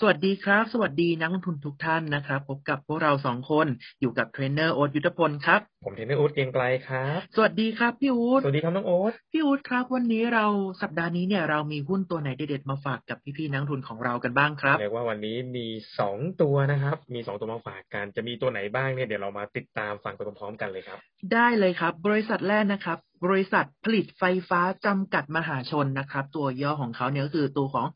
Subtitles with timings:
[0.00, 3.66] สวัสดีครับ สวัสดีนักลงทุนทุกท่านนะครับ พบกับพวกเราสองคน
[4.00, 10.46] อยู่กับเทรนเนอร์โอ๊ตยุทธพลครับ ผมเทรนเนอู๊ดกรียงไกลครับ สวัสดีครับพี่อู๊ดสวัสดีครับน้องโอ๊ตพี่อู๊ดครับ วันนี้เรา
[10.82, 15.66] สัปดาห์นี้เนี่ยเรามีหุ้นตัวไหนเด็ดๆมาฝากกับพี่ๆนักลงทุนของเรากันบ้างครับเรียกว่าวันนี้มี
[15.98, 20.98] สองตัวนะครับ มีสองตัวมาฝากกันจะมีตัวไหนบ้างเนี่ยเดี๋ยวเรามาติดตามฟังไปพร้อมๆกันเลยครับ
[21.32, 27.86] ได้เลยครับ บริษัทแรกนะครับ บริษัทผลิตไฟฟ้าจำกัดมหาชนนะครับ ตัวย่อของเขาเนี่ยก็คือตัวของ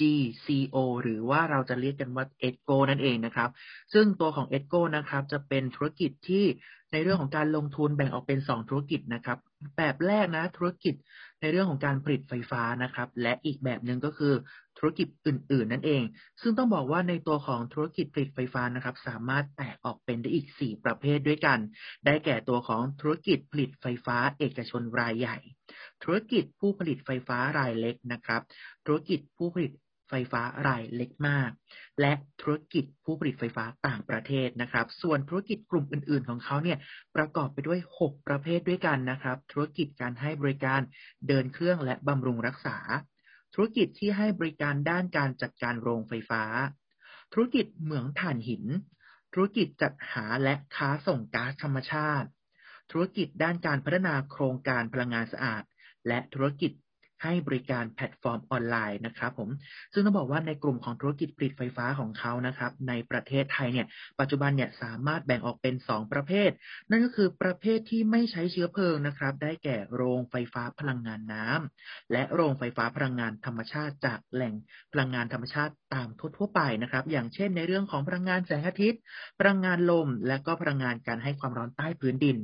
[0.00, 3.50] GCO หรือว่าเราจะเรียกกันว่า EDGO นั่นเองนะครับ
[3.92, 6.44] ซึ่งตัวของ EDGO นะครับ จะเป็นธุรกิจที่
[6.92, 9.38] ในเรื่องของการลงทุนแบ่งออกเป็น 2 ธุรกิจนะครับ
[9.76, 10.94] แบบแรกนะธุรกิจ
[11.40, 14.34] ในเรื่องของการผลิตไฟฟ้านะครับ และอีกแบบหนึ่งก็คือ
[14.78, 16.02] ธุรกิจอื่น ๆ นั่นเอง
[16.40, 21.58] ซึ่งต้องบอกว่าในตัวของธุรกิจผลิตไฟฟ้านะครับ สามารถแตกออกเป็นได้อีก 4 ประเภทด้วยกัน
[22.06, 25.36] ได้แก่ตัวของธุรกิจผลิตไฟฟ้าเอกชนรายใหญ่
[26.04, 28.42] ธุรกิจผู้ผลิตไฟฟ้ารายเล็กนะครับ
[28.86, 29.72] ธุรกิจผู้ผลิต
[30.08, 31.50] ไฟฟ้ารายเล็กมาก
[32.00, 36.78] และธุรกิจผู้ผลิตไฟฟ้าต่างประเทศนะครับ ส่วนธุรกิจกลุ่มอื่น ๆ ของเขาเนี่ย
[37.16, 40.80] ประกอบไปด้วย 6 ประเภทด้วยกันนะครับ ธุรกิจการให้บริการ
[41.28, 42.78] เดินเครื่องและบำรุงรักษา
[43.54, 46.42] ธุรกิจที่ให้บริการด้านการจัดการโรงไฟฟ้า
[47.32, 48.64] ธุรกิจเหมืองถ่านหิน
[49.34, 52.28] ธุรกิจจัดหาและค้าส่งก๊าซธรรมชาติ
[52.90, 55.62] ธุรกิจด้านการพัฒนาโครงการพลังงานสะอาด
[56.08, 56.72] และธุรกิจ
[57.22, 59.48] ให้บริการแพลตฟอร์มออนไลน์นะครับผม
[59.92, 63.86] ซึ่งต้องบอกว่าในกลุ่มของธุรกิจผลิตไฟฟ้าของเขานะครับ ในประเทศไทยเนี่ย
[64.20, 66.50] ปัจจุบันเนี่ยสามารถแบ่งออกเป็น 2 ประเภท
[66.90, 74.54] นั่นก็คือประเภทที่ไม่ใช้เชื้อเพลิงนะครับ ได้แก่โรงไฟฟ้าพลังงานน้ำและโรงไฟฟ้าพลังงานธรรมชาติจากแหล่ง
[74.92, 79.00] พลังงานธรรมชาติตามทั่วๆไปนะครับ อย่างเช่นในเรื่องของพลังงานแสงอาทิตย์
[79.40, 82.36] พลังงานลม และก็พลังงานการให้ความร้อนใต้พื้นดิน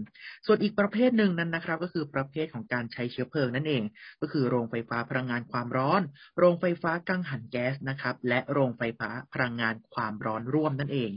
[0.47, 3.83] ส่วนอีกประเภทหนึ่งนั้นนะครับ ก็คือประเภทของการใช้เชื้อเพลิงนั่นเอง
[4.21, 6.03] ก็คือโรงงไฟฟ้าพลังงานความร้อน
[6.39, 11.11] โรงไฟฟ้ากังหันแก๊สนะครับ และโรงไฟฟ้าพลังงานความร้อนร่วมนั่นเอง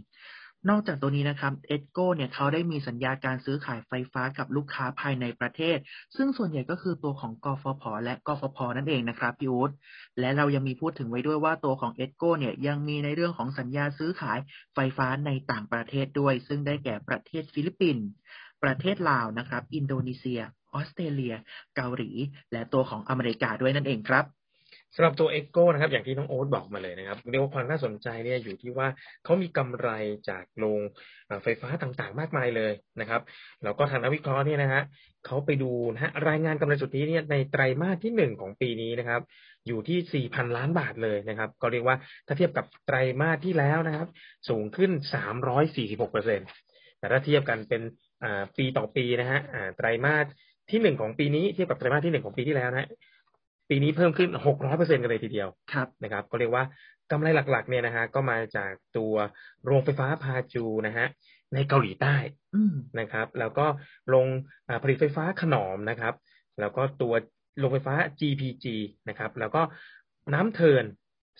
[0.70, 5.78] นอกจากตัวนี้นะครับ EGCO เนี่ยเขาได้มีสัญญาการซื้อขายไฟฟ้ากับลูกค้าภายในประเทศ
[6.16, 9.72] ซึ่งส่วนใหญ่ก็คือตัวของกฟผ และกฟภ นั่นเองนะครับพี่อู๊ด
[10.20, 14.40] และเรายังมีพูดถึงไว้ด้วยว่าตัวของ EGCO เนี่ยยังมีในเรื่องของสัญญาซื้อขาย
[14.76, 18.06] ไฟฟ้าในต่างประเทศด้วย ซึ่งได้แก่ประเทศฟิลิปปินส์
[18.64, 20.42] ประเทศลาวนะครับ อินโดนีเซีย
[20.76, 21.36] ออสเตรเลีย
[21.76, 22.12] เกาหลี
[22.52, 24.26] และตัวของอเมริกาด้วยนั่นเองครับ
[24.96, 28.88] สำหรับตัว EGCO นะครับ อย่างที่น้องโอ๊ตบอกมาเลยนะครับเรียกว่าความน่าสนใจเนี่ยอยู่ที่ว่า
[29.24, 29.90] เขามีกำไร
[30.30, 30.80] จากโรง
[31.44, 33.22] ไฟฟ้าต่างๆ มากมายเลยนะครับ
[33.64, 34.84] แล้วก็ทางนักวิเคราะห์เนี่ยนะฮะ
[35.26, 39.22] เขาไปดูนะฮะรายงานกำไรสุทธิเนี่ยในไตรมาสที่หนึ่งของปีนี้นะครับ
[39.68, 41.96] อยู่ที่ 4,000 ล้านบาทเลยนะครับ ก็เรียกว่า
[42.28, 44.08] ถ้าเทียบกับไตรมาสที่แล้วนะครับ
[44.50, 44.92] สูงขึ้น
[45.52, 46.46] 346เปอร์เซ็นต
[47.00, 47.82] แต่ถ้าเทียบกันเป็น
[48.58, 49.40] ปีต่อปีนะฮะ
[49.78, 50.28] ไตรมาส
[50.70, 52.90] ที่หนึ่งของปีนี้เทียบกับไตรมาสที่หนึ่งของปีที่แล้วนะ
[53.70, 56.64] ปีนี้เพิ่มขึ้น 600เปอร์เซ็นกันเลยทีเดียวครับนะครับ ก็เรียกว่า
[57.12, 59.14] กำไรหลัก ๆ เนี่ยนะฮะ ก็มาจากตัว
[59.66, 61.08] โรงไฟฟ้าพาจูนะฮะ
[61.54, 62.16] ในเกาหลีใต้
[63.00, 63.66] นะครับ แล้วก็
[64.10, 64.28] โรง
[64.84, 66.14] ผลิตไฟฟ้าขนอมนะครับ
[66.60, 67.14] แล้วก็ตัว
[67.60, 68.66] โรงไฟฟ้า GPG
[69.10, 69.62] นะครับ แล้วก็
[70.34, 70.84] น้ำเทิน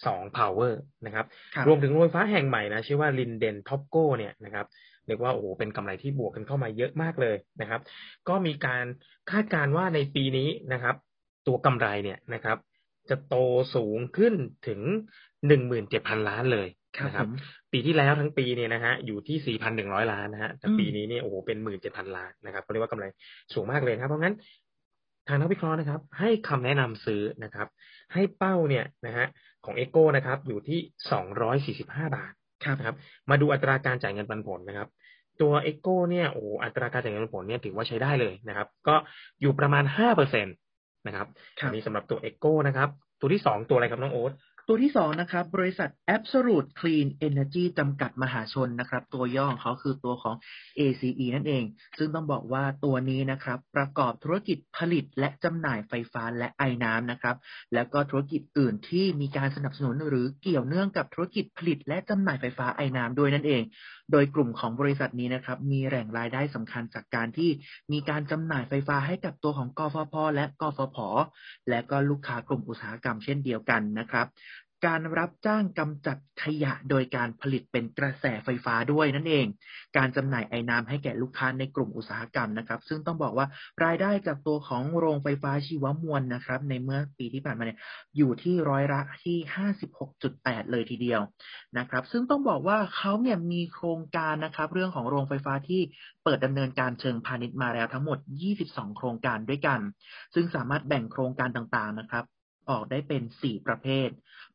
[0.06, 0.74] สอง power
[1.06, 1.26] นะครับ
[1.68, 4.66] รวมถึงโรงไฟฟ้าแห่งใหม่นะ ชื่อว่า Linden Topco เนี่ยนะครับ
[5.08, 7.82] เรียกว่าโอ้โหเป็นกำไรที่บวกกันเข้ามาเยอะมากเลยนะครับ
[8.30, 8.86] ก็มีการ
[9.32, 10.96] คาดการณ์ว่าในปีนี้นะครับ
[11.48, 12.58] ตัวกำไรเนี่ยนะครับ
[13.10, 13.36] จะโต
[13.76, 14.34] สูงขึ้น
[14.68, 14.82] ถึง
[15.48, 16.68] หนึ่งหมื่นเจ็ดพันล้านเลย
[17.06, 17.28] นะครับ
[17.72, 23.06] ปีที่แล้วทั้งปีเนี่ยนะฮะอยู่ที่สี่พันหนึ่งร้อยล้านนะฮะแต่ปีนี้เนี่ยโอ้โหเป็นหมื่นเจ็ดพันล้านนะครับก็เรียกว่ากำไร
[23.54, 24.36] สูงมากเลยครับ เพราะงั้น
[25.28, 27.68] ทางนักวิเคราะห์นะครับ ให้คำแนะนำซื้อนะครับ
[28.14, 29.28] ให้เป้าเนี่ยนะฮะ
[29.66, 30.80] ของเอโก้นะครับ อยู่ที่
[31.12, 32.98] สองร้อยสี่สิบห้าบาทนะครับ
[33.30, 34.90] มาดูอัตราการจ่ายเงินปันผลนะครับ
[35.42, 38.96] ตัวเอโก้เนี่ยโอ้อัตราการจ่ายเงินปันผลเนี่ยถือว่าใช้ได้เลยนะครับ ก็
[39.42, 40.52] อยู่ประมาณห้าเปอร์เซ็นต
[41.08, 41.28] นะครับ
[41.62, 42.90] อันนี้สำหรับตัวเอโก้นะครับ
[43.20, 44.32] ตัวที่สองตัวอะไรครับน้องโอ๊ต
[44.68, 50.36] ตัวที่สองนะครับ บริษัท Absolute Clean Energy จำกัดมหาชนนะครับ ตัวย่อของเขาคือตัวของ
[50.80, 51.64] ACE นั่นเอง
[51.98, 57.36] ซึ่งต้องบอกว่าตัวนี้นะครับ ประกอบธุรกิจผลิตและจำหน่ายไฟฟ้าและไอ้น้ำนะครับ
[57.74, 63.64] แล้วก็ธุรกิจอื่นที่มีการสนับสนุนหรือเกี่ยวเนื่องกับธุรกิจผลิตและจำหน่ายไฟฟ้าไอ้น้ำด้วยนั่นเอง
[64.12, 67.50] โดยกลุ่มของบริษัทนี้นะครับ มีแหล่งรายได้สำคัญจากการที่
[67.92, 70.98] มีการจำหน่ายไฟฟ้าให้กับตัวของกฟผและกฟผ
[71.70, 74.28] และก็ลูกค้ากลุ่มอุตสาหกรรมเช่นเดียวกันนะครับ
[74.86, 79.46] การรับจ้างกำจัดขยะโดยการผลิตเป็นกระแสไฟฟ้าด้วยนั่นเอง
[79.98, 83.48] การจำหน่ายไอ้น้ำให้แก่ลูกค้าในกลุ่มอุตสาหกรรมนะครับ ซึ่งต้องบอกว่า
[83.84, 87.80] รายได้จากตัวของโรงไฟฟ้าชีวมวลนะครับ ในเมื่อปีที่ผ่านมาเนี่ย
[88.18, 91.22] อยู่ที่ร้อยละที่ห้าสิบหกจุดแปดเลยทีเดียว
[91.78, 95.82] นะครับ ซึ่งต้องบอกว่าเขาเนี่ยมีโครงการนะครับ เรื่องของโรงไฟฟ้าที่
[96.24, 98.18] เปิดดำเนินการเชิงพาณิชย์มาแล้วทั้งหมด
[98.58, 99.80] 22 โครงการด้วยกัน
[100.34, 102.26] ซึ่งสามารถแบ่งโครงการต่างๆนะครับ
[102.70, 104.10] ออกได้เป็น 4 ประเภท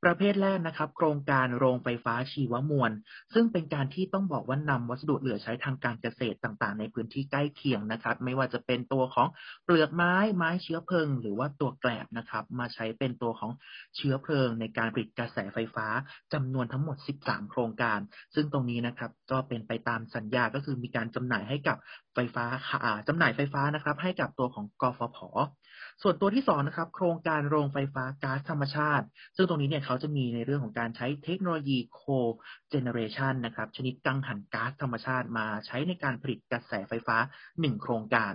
[0.04, 2.92] ประเภทแรกนะครับ โครงการโรงไฟฟ้าชีวมวล
[3.34, 9.28] ซึ่งเป็นการที่ต้องบอกว่านำวัสดุเหลือใช้ทางการเกษตรต่างๆ ในพื้นที่ใกล้เคียงนะครับ ไม่ว่าจะเป็นตัวของ
[9.64, 13.52] เปลือกไม้ไม้เชื้อเพลิง หรือว่าตัวแกลบนะครับ มาใช้เป็นตัวของ
[13.96, 15.86] เชื้อเพลิง ในการผลิตกระแสไฟฟ้า
[16.32, 17.98] จำนวนทั้งหมด 13 โครงการ
[18.34, 21.76] ซึ่งตรงนี้นะครับก็เป็นไปตามสัญญาก็คือมีการจำหน่ายให้กับ
[22.14, 22.44] ไฟฟ้า
[23.08, 25.18] จำหน่ายไฟฟ้านะครับ ให้กับตัวของกฟผ
[26.02, 29.06] ส่วนตัวที่สองนะครับ โครงการโรงไฟฟ้าก๊าซธรรมชาติ
[29.36, 32.02] ซึ่งตรงนี้เนี่ยเขาจะมีในเรื่องของการใช้เทคโนโลยีโค
[32.70, 37.16] เจเนเรชันนะครับ ชนิดกังหันก๊าซธรรมชาติมาใช้ในการผลิตกระแสไฟฟ้า
[37.50, 38.32] 1 โครงการ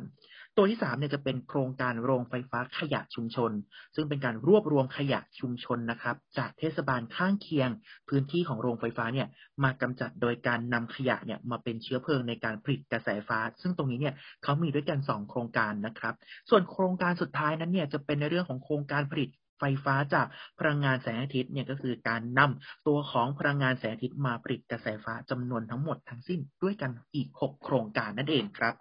[0.57, 3.51] ตัวที่3เนี่ยจะเป็นโครงการโรงไฟฟ้าขยะชุมชน
[3.95, 7.69] ซึ่งเป็นการรวบรวมขยะชุมชนนะครับ จากเทศบาลข้างเคียง
[8.09, 9.27] พื้นที่ของโรงไฟฟ้าเนี่ย
[9.63, 16.13] มากำจัดโดยการนำขยะเนี่ยมาเป็นเชื้อเพลิงในการผลิตกระแสฟ้า ซึ่งตรงนี้เนี่ยเขามีด้วยกัน 2 โครงการนะครับ
[16.49, 19.29] ส่วนโครงการสุดท้ายนั้นเนี่ยจะเป็นในเรื่องของโครงการผลิต
[19.59, 20.27] ไฟฟ้าจาก
[20.59, 28.75] พลังงานแสงอาทิตย์เนี่ยก็คือการนำตัวของพลังงานแสงอาทิตย์มาผลิตกระแสฟ้าจำนวนทั้งหมดทั้งสิ้นด้วยกันอีก 6 โครงการนั่นเองครับ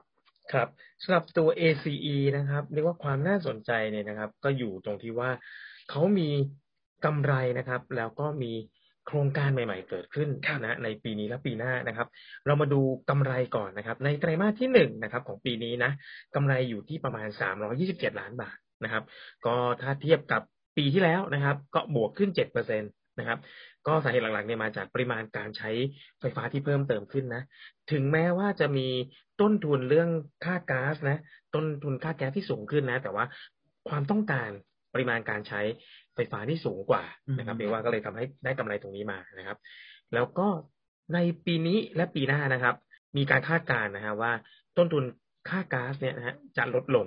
[0.52, 0.68] ครับ
[1.02, 5.30] สำหรับตัว ACE นะครับเรียกว่าความน่าสนใจเนี่ยนะครับ ก็อยู่ตรงที่ว่า
[5.90, 6.28] เขามี
[7.04, 8.52] กำไรนะครับ แล้วก็มี
[9.06, 10.28] โครงการใหม่ ๆ เกิดขึ้น
[10.64, 12.08] นะในปีนี้และปีหน้านะครับ
[12.46, 12.80] เรามาดู
[13.10, 15.90] กำไรก่อนนะครับ ในไตรมาสที่หนึ่งนะครับ ของปีนี้นะ
[16.34, 19.04] กำไรอยู่ที่ประมาณสามร้อยี่สิบเจ็ดล้านบาทนะครับ
[19.46, 20.42] ก็ถ้าเทียบกับ
[20.76, 22.86] ปีที่แล้วนะครับ ก็บวกขึ้นเจ็ดเปอร์เซ็นต
[23.18, 23.38] นะครับ
[23.86, 25.70] ก็สาเหตุหลักๆเนี่ยมาจากปริมาณการใช้
[26.20, 27.42] ไฟฟ้าที่เพิ่มเติมขึ้นนะ
[27.92, 28.88] ถึงแม้ว่าจะมี
[29.40, 30.10] ต้นทุนเรื่อง
[30.44, 31.18] ค่าก๊าซนะ
[31.54, 33.24] ต้นทุนค่าแก๊สที่สูงขึ้นนะ แต่ว่า
[33.88, 34.50] ความต้องการ
[34.94, 35.60] ปริมาณการใช้
[36.14, 37.04] ไฟฟ้าที่สูงกว่า
[37.38, 39.58] นะครับเรียกว่าก็เลยทำให้ได้กำไรตรงนี้มานะครับ
[40.14, 40.48] แล้วก็
[41.14, 42.74] ในปีนี้และปีหน้านะครับ
[43.16, 44.32] มีการคาดการณ์นะฮะว่า
[44.78, 45.04] ต้นทุน
[45.48, 47.06] ค่าก๊าซเนี่ยนะฮะจะลดลง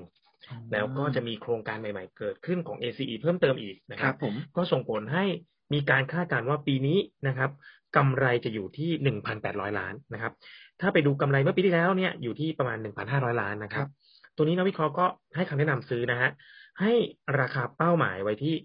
[0.71, 4.15] แล้วก็จะมีโครงการใหม่ ๆ เกิดขึ้นของ ACE เพิ่มเติมอีกนะครับ
[4.55, 5.25] ก็ส่งผลให้
[5.73, 6.97] มีการคาดการณ์ว่าปีนี้
[7.27, 7.51] นะครับ
[7.97, 10.33] กำไรจะอยู่ที่หนึ่งพันแปดร้อยล้านนะครับ
[10.81, 13.87] ถ้าไปดูกำไรเมื่อปีที่แล้วเนี่ยอยู่ที่ประมาณหนึ่งพันห้าร้อยล้านนะครับ
[14.35, 15.05] ตัวนี้นักวิเคราะห์ก็
[15.35, 16.29] ให้คำแนะนำซื้อนะฮะ
[16.81, 16.93] ให้
[17.39, 18.55] ราคาเป้าหมายไว้ที่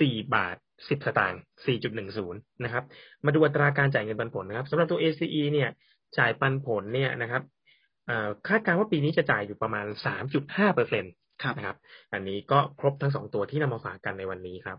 [0.00, 0.56] สี่บาท
[0.88, 2.84] สิบสตางค์สี่จุดหนึ่งศูนย์นะครับ
[3.24, 5.70] มาดูอัตราการจ่ายเงินปันผลนะครับสำหรับตัว ACE เนี่ย
[6.18, 7.42] จ่ายปันผลเนี่ยนะครับ
[8.48, 11.12] คาดการณ์ว่าปีนี้จะจ่ายอยู่ประมาณสามจุดห้าเปอร์เซ็นต์
[11.56, 11.76] นะครับ
[12.12, 14.78] อันนี้ก็ครบทั้งสองตัวที่นำมาฝากกันในวันนี้ครับ